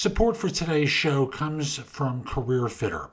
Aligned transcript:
Support 0.00 0.38
for 0.38 0.48
today's 0.48 0.88
show 0.88 1.26
comes 1.26 1.76
from 1.76 2.24
Career 2.24 2.70
Fitter. 2.70 3.10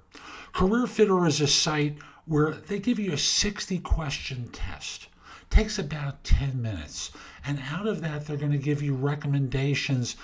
Career 0.54 0.88
Fitter 0.88 1.28
is 1.28 1.42
a 1.42 1.46
site 1.48 1.98
where 2.24 2.52
they 2.52 2.80
give 2.80 2.98
you 2.98 3.12
a 3.12 3.18
60 3.18 3.80
question 3.80 4.48
test. 4.54 5.10
Takes 5.50 5.78
about 5.78 6.24
10 6.24 6.62
minutes. 6.62 7.12
And 7.46 7.60
out 7.70 7.88
of 7.88 8.00
that, 8.00 8.26
they're 8.26 8.38
going 8.38 8.54
to 8.54 8.58
give 8.58 8.82
you 8.82 8.96
recommendations 8.96 10.16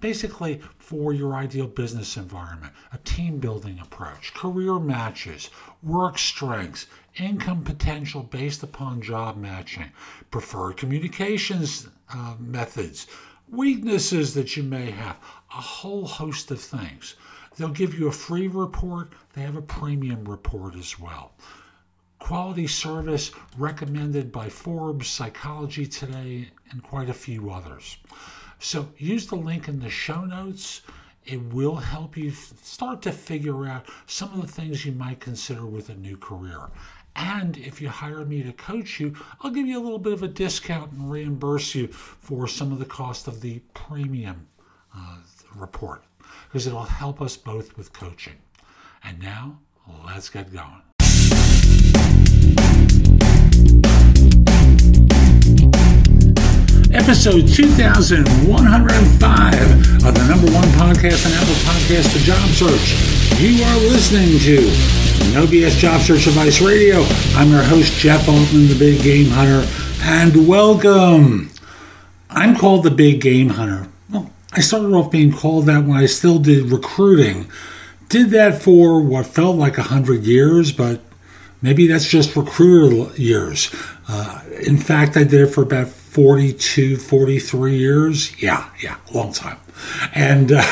basically 0.00 0.60
for 0.76 1.14
your 1.14 1.34
ideal 1.34 1.66
business 1.66 2.18
environment, 2.18 2.74
a 2.92 2.98
team 2.98 3.38
building 3.38 3.78
approach, 3.78 4.34
career 4.34 4.78
matches, 4.78 5.48
work 5.82 6.18
strengths, 6.18 6.88
income 7.16 7.64
potential 7.64 8.22
based 8.22 8.62
upon 8.62 9.00
job 9.00 9.38
matching, 9.38 9.90
preferred 10.30 10.76
communications 10.76 11.88
uh, 12.12 12.34
methods, 12.38 13.06
weaknesses 13.52 14.32
that 14.32 14.56
you 14.56 14.62
may 14.62 14.90
have, 14.90 15.16
a 15.50 15.60
whole 15.60 16.06
host 16.06 16.50
of 16.50 16.60
things. 16.60 17.14
They'll 17.56 17.68
give 17.68 17.96
you 17.96 18.08
a 18.08 18.12
free 18.12 18.48
report, 18.48 19.12
they 19.34 19.42
have 19.42 19.56
a 19.56 19.62
premium 19.62 20.24
report 20.24 20.74
as 20.74 20.98
well. 20.98 21.32
Quality 22.18 22.66
service 22.66 23.30
recommended 23.58 24.32
by 24.32 24.48
Forbes, 24.48 25.08
Psychology 25.08 25.86
Today, 25.86 26.48
and 26.70 26.82
quite 26.82 27.10
a 27.10 27.14
few 27.14 27.50
others. 27.50 27.98
So 28.58 28.88
use 28.96 29.26
the 29.26 29.36
link 29.36 29.68
in 29.68 29.80
the 29.80 29.90
show 29.90 30.24
notes. 30.24 30.80
It 31.26 31.42
will 31.52 31.76
help 31.76 32.16
you 32.16 32.30
start 32.30 33.02
to 33.02 33.12
figure 33.12 33.66
out 33.66 33.86
some 34.06 34.32
of 34.32 34.40
the 34.40 34.52
things 34.52 34.86
you 34.86 34.92
might 34.92 35.20
consider 35.20 35.66
with 35.66 35.88
a 35.90 35.94
new 35.94 36.16
career. 36.16 36.70
And 37.14 37.56
if 37.58 37.80
you 37.80 37.88
hire 37.88 38.24
me 38.24 38.42
to 38.42 38.52
coach 38.52 39.00
you, 39.00 39.14
I'll 39.40 39.50
give 39.50 39.66
you 39.66 39.78
a 39.78 39.82
little 39.82 39.98
bit 39.98 40.12
of 40.12 40.22
a 40.22 40.28
discount 40.28 40.92
and 40.92 41.10
reimburse 41.10 41.74
you 41.74 41.88
for 41.88 42.48
some 42.48 42.72
of 42.72 42.78
the 42.78 42.84
cost 42.84 43.28
of 43.28 43.40
the 43.40 43.60
premium 43.74 44.48
uh, 44.96 45.18
report 45.54 46.04
because 46.44 46.66
it'll 46.66 46.84
help 46.84 47.20
us 47.20 47.36
both 47.36 47.76
with 47.76 47.92
coaching. 47.92 48.36
And 49.04 49.20
now, 49.20 49.58
let's 50.06 50.30
get 50.30 50.52
going. 50.52 50.82
episode 56.94 57.48
2105 57.48 60.04
of 60.04 60.14
the 60.14 60.24
number 60.28 60.52
one 60.52 60.68
podcast 60.76 61.24
on 61.26 61.32
Apple 61.32 61.54
Podcast 61.64 62.12
for 62.12 62.18
Job 62.18 62.50
Search. 62.50 63.21
You 63.38 63.64
are 63.64 63.76
listening 63.78 64.38
to 64.40 64.60
No 65.34 65.46
BS 65.46 65.78
Job 65.78 66.00
Search 66.00 66.26
Advice 66.26 66.60
Radio. 66.60 67.02
I'm 67.34 67.50
your 67.50 67.62
host, 67.62 67.92
Jeff 67.94 68.28
Altman, 68.28 68.68
the 68.68 68.76
Big 68.78 69.02
Game 69.02 69.30
Hunter, 69.30 69.66
and 70.02 70.46
welcome. 70.46 71.50
I'm 72.30 72.56
called 72.56 72.84
the 72.84 72.90
Big 72.90 73.20
Game 73.20 73.48
Hunter. 73.48 73.88
Well, 74.10 74.30
I 74.52 74.60
started 74.60 74.92
off 74.92 75.10
being 75.10 75.32
called 75.32 75.66
that 75.66 75.84
when 75.84 75.96
I 75.96 76.06
still 76.06 76.38
did 76.38 76.70
recruiting. 76.70 77.50
Did 78.08 78.30
that 78.30 78.62
for 78.62 79.00
what 79.00 79.26
felt 79.26 79.56
like 79.56 79.76
a 79.78 79.82
hundred 79.82 80.22
years, 80.22 80.70
but 80.70 81.00
maybe 81.62 81.88
that's 81.88 82.08
just 82.08 82.36
recruiter 82.36 83.12
years. 83.20 83.74
Uh, 84.08 84.40
in 84.66 84.76
fact, 84.78 85.16
I 85.16 85.24
did 85.24 85.40
it 85.40 85.46
for 85.48 85.62
about 85.62 85.88
42, 85.88 86.96
43 86.96 87.76
years. 87.76 88.40
Yeah, 88.42 88.68
yeah, 88.80 88.96
long 89.12 89.32
time. 89.32 89.58
And 90.14 90.52
uh, 90.52 90.62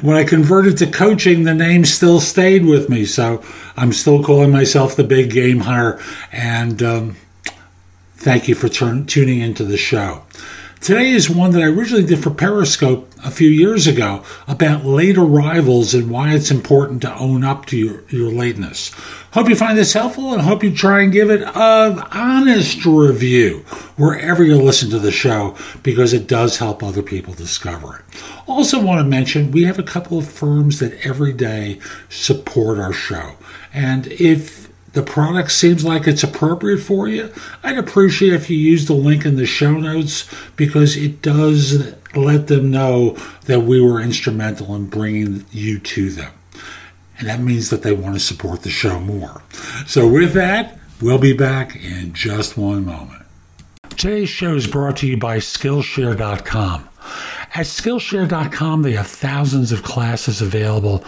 when 0.00 0.16
I 0.16 0.24
converted 0.24 0.78
to 0.78 0.86
coaching, 0.86 1.44
the 1.44 1.54
name 1.54 1.84
still 1.84 2.20
stayed 2.20 2.64
with 2.64 2.88
me. 2.88 3.04
So 3.04 3.42
I'm 3.76 3.92
still 3.92 4.22
calling 4.22 4.50
myself 4.50 4.96
the 4.96 5.04
big 5.04 5.30
game 5.30 5.60
hunter. 5.60 6.00
And 6.32 6.82
um, 6.82 7.16
thank 8.16 8.48
you 8.48 8.54
for 8.54 8.68
tuning 8.68 9.40
into 9.40 9.64
the 9.64 9.76
show. 9.76 10.22
Today 10.86 11.10
is 11.10 11.28
one 11.28 11.50
that 11.50 11.64
I 11.64 11.66
originally 11.66 12.06
did 12.06 12.22
for 12.22 12.30
Periscope 12.30 13.12
a 13.24 13.30
few 13.32 13.48
years 13.48 13.88
ago 13.88 14.22
about 14.46 14.84
late 14.84 15.18
arrivals 15.18 15.94
and 15.94 16.08
why 16.08 16.32
it's 16.32 16.52
important 16.52 17.02
to 17.02 17.18
own 17.18 17.42
up 17.42 17.66
to 17.66 17.76
your, 17.76 18.04
your 18.08 18.30
lateness. 18.30 18.92
Hope 19.32 19.48
you 19.48 19.56
find 19.56 19.76
this 19.76 19.94
helpful 19.94 20.32
and 20.32 20.42
hope 20.42 20.62
you 20.62 20.72
try 20.72 21.02
and 21.02 21.12
give 21.12 21.28
it 21.28 21.42
an 21.42 21.98
honest 22.12 22.86
review 22.86 23.64
wherever 23.96 24.44
you 24.44 24.62
listen 24.62 24.88
to 24.90 25.00
the 25.00 25.10
show 25.10 25.56
because 25.82 26.12
it 26.12 26.28
does 26.28 26.58
help 26.58 26.84
other 26.84 27.02
people 27.02 27.34
discover 27.34 27.96
it. 27.96 28.22
Also, 28.46 28.80
want 28.80 29.00
to 29.00 29.10
mention 29.10 29.50
we 29.50 29.64
have 29.64 29.80
a 29.80 29.82
couple 29.82 30.18
of 30.18 30.30
firms 30.30 30.78
that 30.78 31.04
every 31.04 31.32
day 31.32 31.80
support 32.08 32.78
our 32.78 32.92
show. 32.92 33.32
And 33.74 34.06
if 34.06 34.70
the 34.96 35.02
product 35.02 35.52
seems 35.52 35.84
like 35.84 36.08
it's 36.08 36.24
appropriate 36.24 36.80
for 36.80 37.06
you, 37.06 37.32
I'd 37.62 37.78
appreciate 37.78 38.32
if 38.32 38.50
you 38.50 38.56
use 38.56 38.86
the 38.86 38.94
link 38.94 39.24
in 39.24 39.36
the 39.36 39.46
show 39.46 39.72
notes 39.72 40.28
because 40.56 40.96
it 40.96 41.22
does 41.22 41.94
let 42.16 42.48
them 42.48 42.72
know 42.72 43.16
that 43.44 43.60
we 43.60 43.80
were 43.80 44.00
instrumental 44.00 44.74
in 44.74 44.86
bringing 44.86 45.44
you 45.52 45.78
to 45.78 46.10
them 46.10 46.32
and 47.18 47.28
that 47.28 47.40
means 47.40 47.70
that 47.70 47.82
they 47.82 47.92
want 47.92 48.14
to 48.14 48.20
support 48.20 48.62
the 48.62 48.70
show 48.70 49.00
more. 49.00 49.42
So, 49.86 50.08
with 50.08 50.34
that, 50.34 50.78
we'll 51.00 51.18
be 51.18 51.32
back 51.32 51.76
in 51.76 52.12
just 52.12 52.56
one 52.56 52.84
moment. 52.84 53.22
Today's 53.90 54.28
show 54.28 54.54
is 54.54 54.66
brought 54.66 54.98
to 54.98 55.06
you 55.06 55.16
by 55.16 55.38
Skillshare.com. 55.38 56.88
At 57.54 57.64
Skillshare.com, 57.64 58.82
they 58.82 58.92
have 58.92 59.06
thousands 59.06 59.72
of 59.72 59.82
classes 59.82 60.42
available 60.42 61.04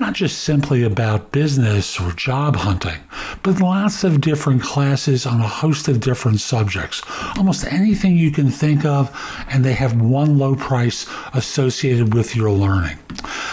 not 0.00 0.14
just 0.14 0.42
simply 0.42 0.82
about 0.82 1.32
business 1.32 2.00
or 2.00 2.12
job 2.12 2.56
hunting, 2.56 2.98
but 3.42 3.60
lots 3.60 4.04
of 4.04 4.20
different 4.20 4.62
classes 4.62 5.26
on 5.26 5.40
a 5.40 5.48
host 5.48 5.88
of 5.88 6.00
different 6.00 6.40
subjects. 6.40 7.02
Almost 7.36 7.72
anything 7.72 8.16
you 8.16 8.30
can 8.30 8.50
think 8.50 8.84
of, 8.84 9.10
and 9.48 9.64
they 9.64 9.72
have 9.72 10.00
one 10.00 10.38
low 10.38 10.54
price 10.54 11.06
associated 11.34 12.14
with 12.14 12.36
your 12.36 12.50
learning. 12.50 12.98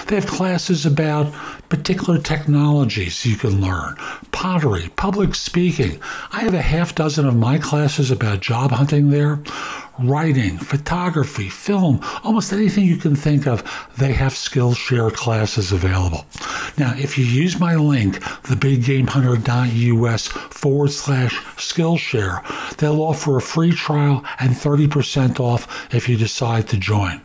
They 0.08 0.16
have 0.16 0.28
classes 0.28 0.86
about 0.86 1.34
particular 1.70 2.20
technologies 2.20 3.26
you 3.26 3.36
can 3.36 3.62
learn, 3.62 3.96
pottery, 4.32 4.90
public 4.96 5.36
speaking. 5.36 6.00
I 6.32 6.42
have 6.42 6.54
a 6.54 6.62
half 6.62 6.94
dozen 6.94 7.26
of 7.26 7.36
my 7.36 7.58
classes 7.58 8.12
about 8.12 8.40
job 8.40 8.72
hunting 8.72 9.10
there 9.10 9.42
writing, 10.00 10.58
photography, 10.58 11.50
film, 11.50 12.00
almost 12.24 12.54
anything 12.54 12.86
you 12.86 12.98
can 12.98 13.16
think 13.16 13.48
of, 13.48 13.64
they 13.98 14.14
have 14.14 14.34
Skillshare 14.34 15.12
classes 15.14 15.72
available. 15.72 16.26
Now, 16.78 16.94
if 16.98 17.18
you 17.18 17.26
use 17.26 17.60
my 17.60 17.74
link, 17.76 18.20
thebiggamehunter.us 18.20 20.28
forward 20.28 20.92
slash 20.92 21.36
Skillshare, 21.56 22.78
they'll 22.78 23.02
offer 23.02 23.38
a 23.38 23.42
free 23.42 23.72
trial 23.72 24.24
and 24.40 24.52
30% 24.52 25.40
off 25.40 25.88
if 25.94 26.10
you 26.10 26.18
decide 26.18 26.68
to 26.70 26.78
join. 26.78 27.22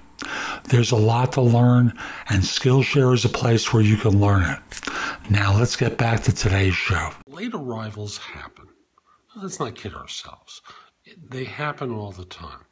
There's 0.65 0.93
a 0.93 0.97
lot 0.97 1.33
to 1.33 1.41
learn, 1.41 1.93
and 2.29 2.43
Skillshare 2.43 3.15
is 3.15 3.25
a 3.25 3.29
place 3.29 3.73
where 3.73 3.83
you 3.83 3.97
can 3.97 4.21
learn 4.21 4.43
it. 4.43 4.59
Now, 5.31 5.57
let's 5.57 5.77
get 5.77 5.99
back 5.99 6.23
to 6.25 6.33
today's 6.33 6.75
show. 6.75 7.11
Late 7.27 7.55
arrivals 7.55 8.19
happen. 8.19 8.67
Let's 9.37 9.61
not 9.61 9.75
kid 9.75 9.95
ourselves 9.95 10.63
they 11.29 11.45
happen 11.45 11.91
all 11.91 12.13
the 12.13 12.25
time. 12.25 12.65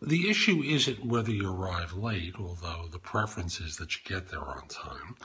The 0.00 0.28
issue 0.28 0.62
isn't 0.62 1.04
whether 1.04 1.30
you 1.30 1.50
arrive 1.50 1.94
late, 1.94 2.34
although 2.38 2.88
the 2.90 2.98
preference 2.98 3.60
is 3.60 3.76
that 3.76 3.94
you 3.94 4.02
get 4.04 4.28
there 4.28 4.44
on 4.44 4.68
time. 4.68 5.16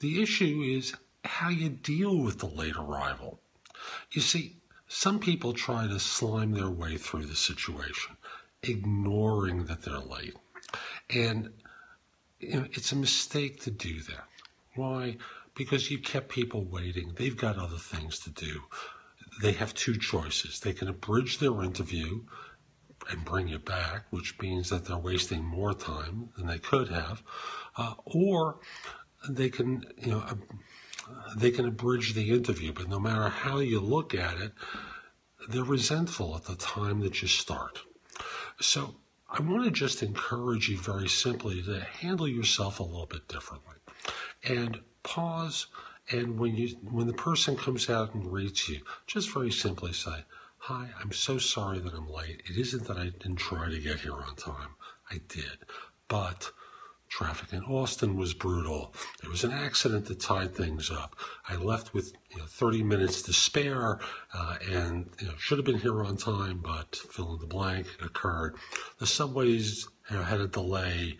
The 0.00 0.22
issue 0.22 0.62
is 0.62 0.94
how 1.24 1.50
you 1.50 1.68
deal 1.68 2.16
with 2.18 2.38
the 2.38 2.46
late 2.46 2.76
arrival. 2.76 3.40
You 4.12 4.20
see, 4.20 4.56
some 4.88 5.18
people 5.18 5.52
try 5.52 5.86
to 5.86 5.98
slime 5.98 6.52
their 6.52 6.70
way 6.70 6.96
through 6.96 7.26
the 7.26 7.36
situation, 7.36 8.16
ignoring 8.62 9.66
that 9.66 9.82
they're 9.82 9.98
late. 9.98 10.36
And 11.10 11.50
it's 12.40 12.92
a 12.92 12.96
mistake 12.96 13.60
to 13.62 13.70
do 13.70 14.00
that. 14.02 14.24
Why? 14.74 15.16
Because 15.54 15.90
you 15.90 15.98
kept 15.98 16.28
people 16.28 16.64
waiting. 16.64 17.12
They've 17.16 17.36
got 17.36 17.58
other 17.58 17.76
things 17.76 18.18
to 18.20 18.30
do 18.30 18.62
they 19.40 19.52
have 19.52 19.74
two 19.74 19.96
choices. 19.96 20.60
They 20.60 20.72
can 20.72 20.88
abridge 20.88 21.38
their 21.38 21.62
interview 21.62 22.22
and 23.10 23.24
bring 23.24 23.48
you 23.48 23.58
back, 23.58 24.04
which 24.10 24.38
means 24.40 24.68
that 24.70 24.84
they're 24.84 24.96
wasting 24.96 25.44
more 25.44 25.74
time 25.74 26.30
than 26.36 26.46
they 26.46 26.58
could 26.58 26.88
have, 26.88 27.22
uh, 27.76 27.94
or 28.04 28.58
they 29.28 29.48
can, 29.48 29.84
you 29.98 30.12
know, 30.12 30.24
they 31.36 31.50
can 31.50 31.66
abridge 31.66 32.14
the 32.14 32.30
interview. 32.30 32.72
But 32.72 32.88
no 32.88 33.00
matter 33.00 33.28
how 33.28 33.58
you 33.58 33.80
look 33.80 34.14
at 34.14 34.38
it, 34.38 34.52
they're 35.48 35.64
resentful 35.64 36.36
at 36.36 36.44
the 36.44 36.54
time 36.54 37.00
that 37.00 37.22
you 37.22 37.28
start. 37.28 37.80
So 38.60 38.94
I 39.34 39.40
want 39.40 39.64
to 39.64 39.70
just 39.70 40.02
encourage 40.02 40.68
you 40.68 40.76
very 40.76 41.08
simply 41.08 41.62
to 41.62 41.80
handle 41.80 42.28
yourself 42.28 42.80
a 42.80 42.82
little 42.82 43.06
bit 43.06 43.28
differently 43.28 43.76
and 44.44 44.82
pause 45.02 45.68
and 46.10 46.38
when 46.38 46.54
you 46.54 46.68
when 46.82 47.06
the 47.06 47.14
person 47.14 47.56
comes 47.56 47.88
out 47.88 48.12
and 48.12 48.24
greets 48.28 48.68
you, 48.68 48.82
just 49.06 49.30
very 49.32 49.50
simply 49.50 49.94
say, 49.94 50.26
"Hi, 50.58 50.92
I'm 51.00 51.12
so 51.12 51.38
sorry 51.38 51.78
that 51.78 51.94
I'm 51.94 52.10
late. 52.10 52.42
It 52.44 52.58
isn't 52.58 52.84
that 52.88 52.98
I 52.98 53.04
didn't 53.04 53.36
try 53.36 53.70
to 53.70 53.78
get 53.80 54.00
here 54.00 54.20
on 54.20 54.36
time. 54.36 54.76
I 55.10 55.22
did, 55.28 55.60
but." 56.08 56.52
Traffic 57.12 57.52
in 57.52 57.62
Austin 57.64 58.16
was 58.16 58.34
brutal. 58.34 58.94
There 59.20 59.30
was 59.30 59.44
an 59.44 59.52
accident 59.52 60.06
that 60.06 60.20
tied 60.20 60.54
things 60.54 60.90
up. 60.90 61.16
I 61.48 61.56
left 61.56 61.94
with 61.94 62.12
you 62.30 62.38
know, 62.38 62.46
30 62.46 62.82
minutes 62.84 63.22
to 63.22 63.32
spare 63.34 64.00
uh, 64.34 64.56
and 64.70 65.10
you 65.20 65.26
know, 65.28 65.34
should 65.38 65.58
have 65.58 65.66
been 65.66 65.78
here 65.78 66.02
on 66.04 66.16
time, 66.16 66.58
but 66.64 66.96
fill 66.96 67.34
in 67.34 67.40
the 67.40 67.46
blank, 67.46 67.86
occurred. 68.02 68.56
The 68.98 69.06
subways 69.06 69.88
you 70.10 70.16
know, 70.16 70.22
had 70.24 70.40
a 70.40 70.48
delay 70.48 71.18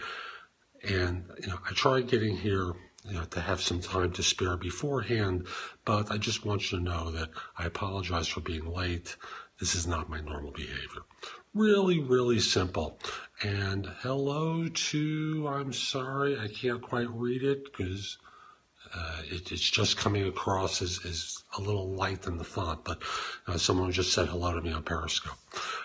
And, 0.89 1.31
you 1.41 1.49
know, 1.49 1.59
I 1.69 1.73
tried 1.75 2.09
getting 2.09 2.37
here 2.37 2.73
you 3.05 3.15
know, 3.15 3.25
to 3.25 3.41
have 3.41 3.61
some 3.61 3.81
time 3.81 4.13
to 4.13 4.23
spare 4.23 4.57
beforehand, 4.57 5.47
but 5.85 6.11
I 6.11 6.19
just 6.19 6.45
want 6.45 6.71
you 6.71 6.79
to 6.79 6.85
know 6.85 7.11
that 7.13 7.31
I 7.59 7.67
apologize 7.67 8.29
for 8.29 8.41
being 8.41 8.67
late. 8.67 9.17
This 9.61 9.75
is 9.75 9.87
not 9.87 10.09
my 10.09 10.21
normal 10.21 10.53
behavior. 10.53 11.03
Really, 11.55 12.01
really 12.01 12.41
simple. 12.41 12.99
And 13.43 13.87
hello 14.01 14.69
to, 14.69 15.47
I'm 15.49 15.75
sorry, 15.75 16.39
I 16.39 16.49
can't 16.49 16.81
quite 16.81 17.11
read 17.11 17.43
it 17.43 17.65
because 17.65 18.17
uh, 18.95 19.21
it, 19.25 19.53
it's 19.53 19.69
just 19.69 19.99
coming 19.99 20.27
across 20.27 20.81
as, 20.81 21.01
as 21.05 21.43
a 21.59 21.61
little 21.61 21.91
light 21.91 22.27
in 22.27 22.39
the 22.39 22.45
font, 22.45 22.85
but 22.85 23.03
uh, 23.47 23.59
someone 23.59 23.93
just 23.93 24.15
said 24.15 24.29
hello 24.29 24.55
to 24.55 24.63
me 24.63 24.73
on 24.73 24.83
Periscope. 24.83 25.37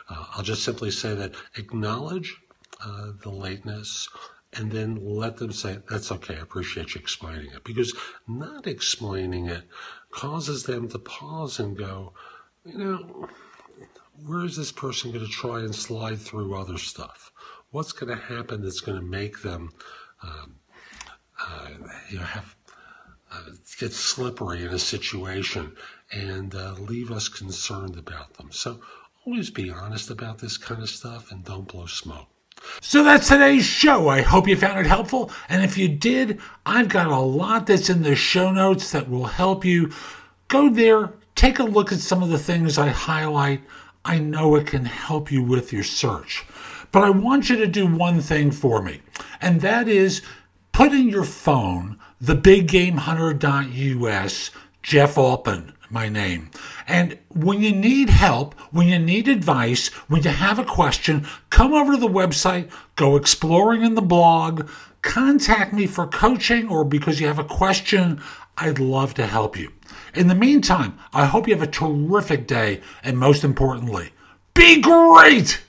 Uh, 0.10 0.26
I'll 0.36 0.44
just 0.44 0.64
simply 0.64 0.90
say 0.90 1.14
that 1.16 1.34
acknowledge 1.58 2.38
uh, 2.82 3.12
the 3.22 3.30
lateness 3.30 4.08
and 4.54 4.72
then 4.72 4.96
let 5.04 5.36
them 5.36 5.52
say, 5.52 5.80
that's 5.90 6.14
okay, 6.14 6.38
I 6.38 6.42
appreciate 6.44 6.96
you 6.96 7.02
explaining 7.02 7.52
it. 7.52 7.66
Because 7.66 7.94
not 8.26 8.68
explaining 8.68 9.48
it 9.48 9.64
causes 10.12 10.64
them 10.64 10.88
to 10.88 11.00
pause 11.00 11.60
and 11.60 11.78
go, 11.78 12.14
you 12.64 12.78
know, 12.78 13.30
where 14.26 14.44
is 14.44 14.56
this 14.56 14.72
person 14.72 15.12
going 15.12 15.26
to 15.26 15.32
try 15.32 15.60
and 15.60 15.74
slide 15.74 16.20
through 16.20 16.56
other 16.56 16.78
stuff? 16.78 17.32
What's 17.72 17.92
going 17.92 18.16
to 18.16 18.24
happen 18.24 18.64
that's 18.64 18.82
going 18.82 19.00
to 19.00 19.06
make 19.06 19.42
them, 19.42 19.72
um, 20.24 20.56
uh, 21.40 21.70
you 22.10 22.18
know, 22.18 22.24
have 22.24 22.56
uh, 23.32 23.42
get 23.80 23.94
slippery 23.94 24.64
in 24.64 24.74
a 24.74 24.80
situation 24.80 25.76
and 26.12 26.56
uh, 26.56 26.74
leave 26.80 27.12
us 27.12 27.28
concerned 27.28 27.98
about 27.98 28.34
them. 28.36 28.50
So 28.52 28.80
always 29.26 29.50
be 29.50 29.70
honest 29.70 30.10
about 30.10 30.40
this 30.40 30.58
kind 30.58 30.82
of 30.82 30.90
stuff 30.90 31.32
and 31.32 31.44
don't 31.44 31.68
blow 31.68 31.86
smoke. 31.86 32.28
So 32.82 33.04
that's 33.04 33.28
today's 33.28 33.66
show. 33.66 34.08
I 34.08 34.22
hope 34.22 34.48
you 34.48 34.56
found 34.56 34.80
it 34.80 34.88
helpful. 34.88 35.32
And 35.50 35.64
if 35.64 35.78
you 35.78 35.88
did, 35.90 36.40
I've 36.66 36.90
got 36.90 37.08
a 37.08 37.20
lot 37.20 37.68
that's 37.68 37.90
in 37.90 38.02
the 38.02 38.16
show 38.16 38.52
notes 38.52 38.92
that 38.92 39.10
will 39.10 39.26
help 39.26 39.64
you. 39.66 39.92
Go 40.48 40.70
there, 40.70 41.14
take 41.36 41.60
a 41.60 41.64
look 41.64 41.92
at 41.92 42.00
some 42.00 42.24
of 42.24 42.30
the 42.30 42.40
things 42.40 42.78
I 42.78 42.88
highlight. 42.88 43.62
I 44.08 44.20
know 44.20 44.56
it 44.56 44.68
can 44.68 44.86
help 44.86 45.30
you 45.32 45.42
with 45.44 45.74
your 45.74 45.84
search. 45.84 46.46
But 46.92 47.04
I 47.04 47.10
want 47.10 47.50
you 47.50 47.58
to 47.58 47.68
do 47.68 47.86
one 47.86 48.22
thing 48.22 48.52
for 48.52 48.82
me, 48.82 49.02
and 49.42 49.60
that 49.62 49.90
is 49.90 50.22
put 50.72 50.94
in 50.94 51.10
your 51.10 51.26
phone 51.26 52.00
the 52.20 52.36
thebiggamehunter.us, 52.36 54.52
Jeff 54.82 55.18
Altman 55.18 55.74
my 55.90 56.10
name. 56.10 56.50
And 56.88 57.18
when 57.30 57.62
you 57.62 57.74
need 57.74 58.10
help, 58.10 58.54
when 58.72 58.88
you 58.88 59.00
need 59.00 59.28
advice, 59.28 59.88
when 60.10 60.24
you 60.24 60.30
have 60.30 60.60
a 60.60 60.66
question, 60.66 61.26
come 61.50 61.74
over 61.74 61.94
to 61.94 62.00
the 62.00 62.08
website, 62.08 62.70
go 62.96 63.16
exploring 63.16 63.84
in 63.84 63.96
the 63.96 64.02
blog, 64.02 64.70
contact 65.08 65.72
me 65.72 65.88
for 65.88 66.06
coaching 66.06 66.68
or 66.68 66.84
because 66.84 67.20
you 67.22 67.28
have 67.28 67.40
a 67.40 67.44
question. 67.44 68.22
I'd 68.58 68.78
love 68.78 69.14
to 69.14 69.26
help 69.26 69.58
you. 69.58 69.72
In 70.14 70.28
the 70.28 70.36
meantime, 70.36 71.00
I 71.14 71.26
hope 71.26 71.48
you 71.48 71.56
have 71.56 71.64
a 71.64 71.72
terrific 71.72 72.46
day 72.46 72.82
and 73.04 73.18
most 73.18 73.46
importantly, 73.46 74.10
be 74.54 74.82
great! 74.82 75.64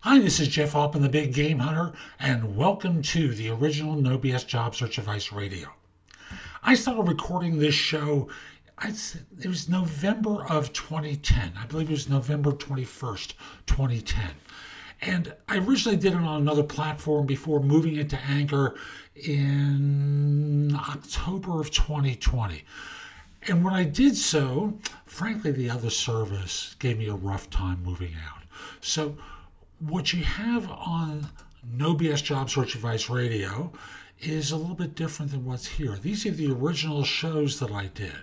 Hi, 0.00 0.18
this 0.18 0.40
is 0.40 0.48
Jeff 0.48 0.74
Altman, 0.74 1.02
the 1.02 1.08
Big 1.08 1.32
Game 1.32 1.60
Hunter, 1.60 1.92
and 2.18 2.56
welcome 2.56 3.02
to 3.02 3.34
the 3.34 3.50
original 3.50 3.94
No 3.94 4.18
BS 4.18 4.46
Job 4.46 4.74
Search 4.74 4.98
Advice 4.98 5.30
Radio. 5.32 5.68
I 6.68 6.74
started 6.74 7.06
recording 7.06 7.60
this 7.60 7.76
show, 7.76 8.26
it 8.82 9.46
was 9.46 9.68
November 9.68 10.44
of 10.46 10.72
2010. 10.72 11.52
I 11.56 11.64
believe 11.66 11.88
it 11.88 11.92
was 11.92 12.08
November 12.08 12.50
21st, 12.50 13.34
2010. 13.66 14.30
And 15.00 15.32
I 15.46 15.58
originally 15.58 15.96
did 15.96 16.14
it 16.14 16.16
on 16.16 16.42
another 16.42 16.64
platform 16.64 17.24
before 17.24 17.60
moving 17.62 17.94
it 17.94 18.10
to 18.10 18.18
Anchor 18.18 18.74
in 19.14 20.74
October 20.74 21.60
of 21.60 21.70
2020. 21.70 22.64
And 23.46 23.64
when 23.64 23.72
I 23.72 23.84
did 23.84 24.16
so, 24.16 24.76
frankly, 25.04 25.52
the 25.52 25.70
other 25.70 25.88
service 25.88 26.74
gave 26.80 26.98
me 26.98 27.06
a 27.06 27.14
rough 27.14 27.48
time 27.48 27.84
moving 27.84 28.14
out. 28.28 28.42
So 28.80 29.16
what 29.78 30.12
you 30.12 30.24
have 30.24 30.68
on 30.68 31.28
No 31.72 31.94
BS 31.94 32.24
Job 32.24 32.50
Search 32.50 32.74
Advice 32.74 33.08
Radio 33.08 33.70
is 34.20 34.50
a 34.50 34.56
little 34.56 34.74
bit 34.74 34.94
different 34.94 35.32
than 35.32 35.44
what's 35.44 35.66
here. 35.66 35.96
These 35.96 36.26
are 36.26 36.30
the 36.30 36.50
original 36.50 37.04
shows 37.04 37.60
that 37.60 37.70
I 37.70 37.86
did. 37.86 38.16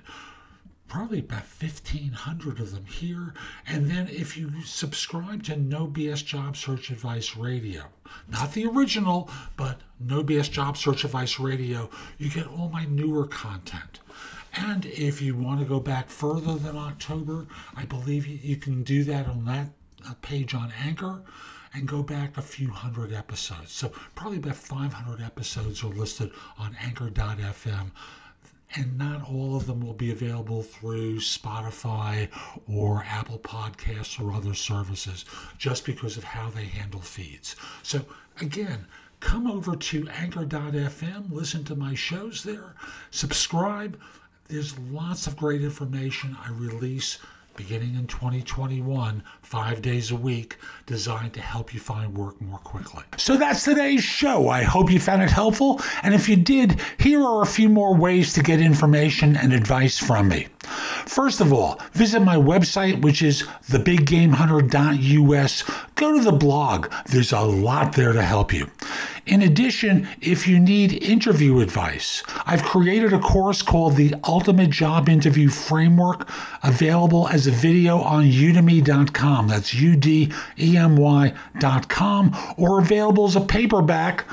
Probably 0.87 1.19
about 1.19 1.43
1,500 1.59 2.59
of 2.59 2.71
them 2.71 2.85
here. 2.85 3.33
And 3.67 3.89
then 3.89 4.07
if 4.09 4.37
you 4.37 4.61
subscribe 4.63 5.43
to 5.43 5.55
No 5.55 5.87
BS 5.87 6.23
Job 6.23 6.55
Search 6.55 6.91
Advice 6.91 7.35
Radio, 7.35 7.85
not 8.27 8.53
the 8.53 8.65
original, 8.67 9.29
but 9.57 9.81
No 9.99 10.23
BS 10.23 10.51
Job 10.51 10.77
Search 10.77 11.03
Advice 11.03 11.39
Radio, 11.39 11.89
you 12.17 12.29
get 12.29 12.47
all 12.47 12.69
my 12.69 12.85
newer 12.85 13.25
content. 13.25 13.99
And 14.55 14.85
if 14.85 15.19
you 15.19 15.35
want 15.35 15.61
to 15.61 15.65
go 15.65 15.79
back 15.79 16.09
further 16.09 16.55
than 16.55 16.77
October, 16.77 17.47
I 17.75 17.85
believe 17.85 18.27
you 18.27 18.57
can 18.57 18.83
do 18.83 19.03
that 19.05 19.27
on 19.27 19.45
that 19.45 19.69
uh, 20.07 20.13
page 20.21 20.53
on 20.53 20.71
Anchor 20.79 21.23
and 21.73 21.87
go 21.87 22.03
back 22.03 22.37
a 22.37 22.41
few 22.41 22.69
hundred 22.69 23.13
episodes. 23.13 23.71
So 23.71 23.91
probably 24.15 24.37
about 24.37 24.55
500 24.55 25.21
episodes 25.21 25.83
are 25.83 25.87
listed 25.87 26.31
on 26.57 26.75
anchor.fm 26.81 27.91
and 28.75 28.97
not 28.97 29.29
all 29.29 29.55
of 29.55 29.67
them 29.67 29.81
will 29.81 29.93
be 29.93 30.11
available 30.11 30.63
through 30.63 31.17
Spotify 31.17 32.27
or 32.67 33.05
Apple 33.07 33.39
Podcasts 33.39 34.19
or 34.19 34.33
other 34.33 34.53
services 34.53 35.25
just 35.57 35.85
because 35.85 36.17
of 36.17 36.23
how 36.23 36.49
they 36.49 36.65
handle 36.65 37.01
feeds. 37.01 37.55
So 37.83 38.01
again, 38.41 38.85
come 39.19 39.47
over 39.47 39.75
to 39.75 40.07
anchor.fm, 40.09 41.31
listen 41.31 41.63
to 41.65 41.75
my 41.75 41.93
shows 41.93 42.43
there, 42.43 42.75
subscribe. 43.11 43.99
There's 44.47 44.77
lots 44.79 45.27
of 45.27 45.37
great 45.37 45.61
information 45.61 46.35
I 46.43 46.49
release 46.51 47.19
beginning 47.55 47.95
in 47.95 48.07
2021, 48.07 49.23
five 49.41 49.81
days 49.81 50.11
a 50.11 50.15
week, 50.15 50.57
designed 50.85 51.33
to 51.33 51.41
help 51.41 51.73
you 51.73 51.79
find 51.79 52.17
work 52.17 52.39
more 52.41 52.59
quickly. 52.59 53.03
So 53.17 53.37
that's 53.37 53.63
today's 53.63 54.03
show. 54.03 54.49
I 54.49 54.63
hope 54.63 54.91
you 54.91 54.99
found 54.99 55.21
it 55.21 55.29
helpful. 55.29 55.79
And 56.01 56.13
if 56.13 56.27
you 56.27 56.35
did, 56.35 56.81
here 56.97 57.21
are 57.21 57.41
a 57.41 57.47
few 57.47 57.69
more 57.69 57.95
ways 57.95 58.33
to 58.33 58.43
get 58.43 58.59
information 58.59 59.35
and 59.35 59.53
advice 59.53 59.97
from 59.97 60.27
me. 60.29 60.47
First 61.05 61.41
of 61.41 61.51
all, 61.53 61.79
visit 61.93 62.21
my 62.21 62.35
website, 62.37 63.01
which 63.01 63.21
is 63.21 63.43
thebiggamehunter.us. 63.69 65.63
Go 65.95 66.17
to 66.17 66.23
the 66.23 66.31
blog, 66.31 66.91
there's 67.07 67.33
a 67.33 67.41
lot 67.41 67.93
there 67.93 68.13
to 68.13 68.23
help 68.23 68.53
you. 68.53 68.69
In 69.25 69.41
addition, 69.41 70.09
if 70.19 70.47
you 70.49 70.59
need 70.59 71.01
interview 71.01 71.61
advice, 71.61 72.23
I've 72.45 72.61
created 72.61 73.13
a 73.13 73.19
course 73.19 73.61
called 73.61 73.95
the 73.95 74.15
Ultimate 74.25 74.69
Job 74.69 75.07
Interview 75.07 75.47
Framework, 75.47 76.27
available 76.61 77.29
as 77.29 77.47
a 77.47 77.51
video 77.51 77.99
on 77.99 78.25
udemy.com. 78.25 79.47
That's 79.47 79.73
U 79.73 79.95
D 79.95 80.33
E 80.59 80.75
M 80.75 80.97
Y.com, 80.97 82.35
or 82.57 82.79
available 82.79 83.25
as 83.25 83.37
a 83.37 83.41
paperback 83.41 84.25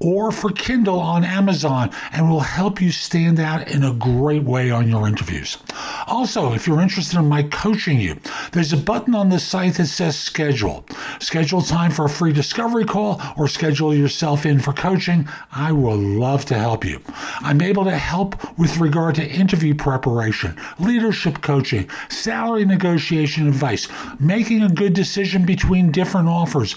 or 0.00 0.32
for 0.32 0.50
Kindle 0.50 0.98
on 0.98 1.24
Amazon 1.24 1.90
and 2.12 2.28
will 2.28 2.40
help 2.40 2.80
you 2.80 2.90
stand 2.90 3.38
out 3.38 3.68
in 3.68 3.84
a 3.84 3.92
great 3.92 4.42
way 4.42 4.70
on 4.70 4.88
your 4.88 5.06
interviews. 5.06 5.58
Also, 6.06 6.52
if 6.52 6.66
you're 6.66 6.80
interested 6.80 7.18
in 7.18 7.28
my 7.28 7.42
coaching 7.44 8.00
you, 8.00 8.16
there's 8.52 8.72
a 8.72 8.76
button 8.76 9.14
on 9.14 9.28
the 9.28 9.38
site 9.38 9.74
that 9.74 9.86
says 9.86 10.18
schedule. 10.18 10.84
Schedule 11.20 11.62
time 11.62 11.90
for 11.90 12.06
a 12.06 12.10
free 12.10 12.32
discovery 12.32 12.84
call 12.84 13.20
or 13.36 13.48
schedule 13.48 13.94
yourself 14.36 14.46
in 14.46 14.60
for 14.60 14.72
coaching. 14.72 15.28
I 15.52 15.72
will 15.72 15.96
love 15.96 16.44
to 16.46 16.54
help 16.54 16.84
you. 16.84 17.00
I'm 17.40 17.62
able 17.62 17.84
to 17.84 17.96
help 17.96 18.58
with 18.58 18.78
regard 18.78 19.14
to 19.16 19.26
interview 19.26 19.74
preparation, 19.74 20.56
leadership 20.78 21.40
coaching, 21.40 21.88
salary 22.08 22.64
negotiation 22.64 23.48
advice, 23.48 23.88
making 24.20 24.62
a 24.62 24.68
good 24.68 24.92
decision 24.94 25.46
between 25.46 25.92
different 25.92 26.28
offers, 26.28 26.76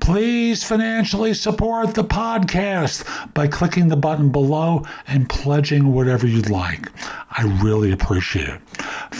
Please 0.00 0.62
financially 0.62 1.34
support 1.34 1.94
the 1.94 2.04
podcast 2.04 3.04
by 3.34 3.48
clicking 3.48 3.88
the 3.88 3.96
button 3.96 4.30
below 4.30 4.84
and 5.06 5.28
pledging 5.28 5.92
whatever 5.92 6.26
you'd 6.26 6.50
like. 6.50 6.90
I 7.30 7.42
really 7.62 7.92
appreciate 7.92 8.48
it. 8.48 8.60